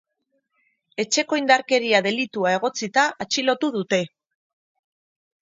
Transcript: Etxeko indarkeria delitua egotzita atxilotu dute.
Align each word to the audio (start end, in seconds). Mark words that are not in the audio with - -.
Etxeko 1.03 1.37
indarkeria 1.41 1.99
delitua 2.07 2.55
egotzita 2.61 3.05
atxilotu 3.27 3.71
dute. 3.79 4.01